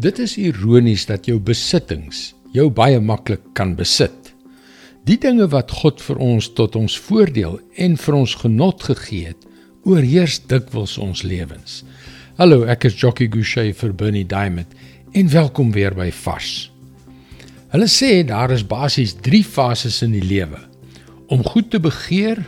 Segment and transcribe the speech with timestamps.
[0.00, 4.30] Dit is ironies dat jou besittings jou baie maklik kan besit.
[5.04, 9.44] Die dinge wat God vir ons tot ons voordeel en vir ons genot gegee het,
[9.84, 11.82] oorheers dikwels ons lewens.
[12.40, 14.72] Hallo, ek is Jockey Gouchee vir Bernie Diamond
[15.12, 16.70] en welkom weer by Vars.
[17.76, 20.60] Hulle sê daar is basies 3 fases in die lewe:
[21.28, 22.40] om goed te begeer,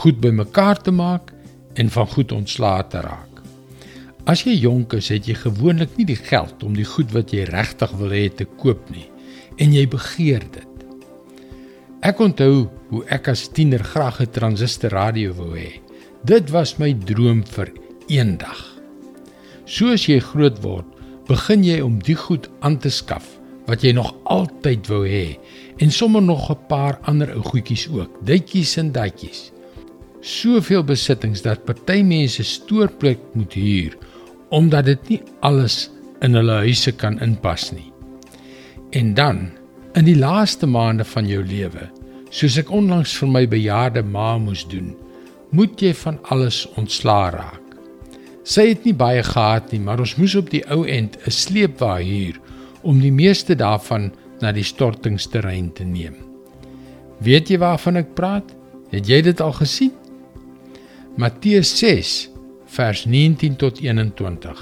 [0.00, 1.34] goed bymekaar te maak
[1.76, 3.29] en van goed ontslae te raak.
[4.28, 7.46] As jy jonk is, het jy gewoonlik nie die geld om die goed wat jy
[7.48, 9.06] regtig wil hê te koop nie
[9.60, 10.66] en jy begeer dit.
[12.04, 15.80] Ek onthou hoe ek as tiener graag 'n transistor radio wou hê.
[16.24, 17.72] Dit was my droom vir
[18.08, 18.60] eendag.
[19.66, 20.86] Soos jy groot word,
[21.28, 25.38] begin jy om die goed aan te skaf wat jy nog altyd wou hê
[25.78, 29.52] en sommer nog 'n paar ander ou goedjies ook, duitjies en datjies.
[30.20, 33.96] Soveel besittings dat party mense stoorplek moet huur
[34.50, 35.90] omdat dit nie alles
[36.26, 37.92] in hulle huise kan inpas nie.
[38.90, 39.44] En dan,
[39.94, 41.86] in die laaste maande van jou lewe,
[42.34, 44.90] soos ek onlangs vir my bejaarde ma moes doen,
[45.54, 47.76] moet jy van alles ontslaa raak.
[48.42, 51.98] Sy het nie baie gehad nie, maar ons moes op die ou end 'n sleepwa
[52.02, 52.40] huur
[52.82, 56.16] om die meeste daarvan na die stortingsterrein te neem.
[57.20, 58.56] Weet jy waarvan ek praat?
[58.90, 59.92] Het jy dit al gesien?
[61.18, 62.30] Matteus 6
[62.70, 64.60] vers 19 tot 21.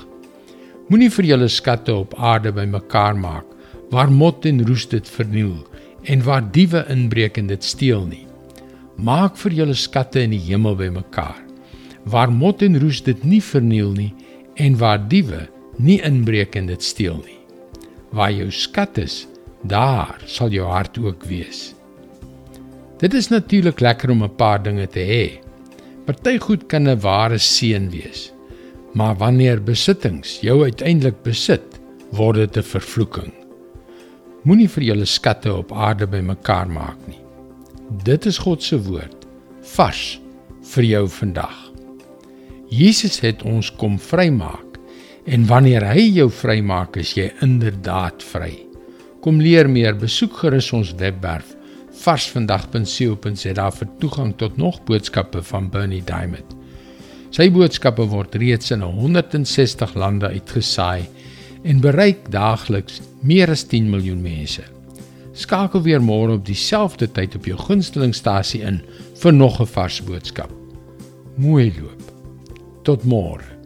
[0.88, 3.44] Moenie vir julle skatte op aarde bymekaar maak
[3.92, 5.58] waar mot en roes dit verniel
[6.08, 8.24] en waar diewe inbreek en dit steel nie.
[8.96, 11.36] Maak vir julle skatte in die hemel bymekaar
[12.08, 14.14] waar mot en roes dit nie verniel nie
[14.56, 15.44] en waar diewe
[15.76, 17.36] nie inbreek en dit steel nie.
[18.16, 19.26] Waar jou skat is,
[19.68, 21.74] daar sal jou hart ook wees.
[22.98, 25.47] Dit is natuurlik lekker om 'n paar dinge te hê.
[26.08, 28.32] Party goed kan 'n ware seën wees.
[28.94, 33.32] Maar wanneer besittings jou uiteindelik besit, word dit 'n vervloeking.
[34.42, 37.20] Moenie vir julle skatte op aarde bymekaar maak nie.
[38.04, 39.26] Dit is God se woord,
[39.60, 40.20] vars
[40.62, 41.72] vir jou vandag.
[42.70, 44.78] Jesus het ons kom vrymaak
[45.26, 48.66] en wanneer hy jou vrymaak, is jy inderdaad vry.
[49.20, 51.57] Kom leer meer, besoek gerus ons webwerf
[52.02, 56.54] varsvandag.co.za vir toegang tot nog boodskappe van Bernie Diamond.
[57.34, 61.08] Sy boodskappe word reeds in 160 lande uitgesaai
[61.68, 64.64] en bereik daagliks meer as 10 miljoen mense.
[65.38, 68.80] Skakel weer môre op dieselfde tyd op jou gunstelingstasie in
[69.22, 70.50] vir nog 'n vars boodskap.
[71.36, 72.02] Mooi loop.
[72.82, 73.57] Tot môre.